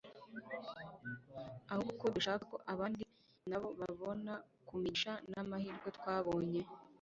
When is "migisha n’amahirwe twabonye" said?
4.81-6.61